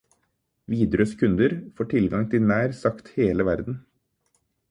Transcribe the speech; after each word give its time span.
Widerøes 0.73 1.11
kunder 1.19 1.53
får 1.81 1.89
tilgang 1.91 2.25
til 2.33 2.47
nær 2.53 2.73
sagt 2.79 3.13
hele 3.21 3.49
verden. 3.51 3.77